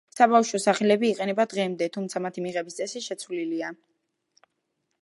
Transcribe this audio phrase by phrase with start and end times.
[0.19, 3.73] საბავშვო სახელები იყენება დღემდე, თუმცა მათი მიღების წესი შეცვლილია.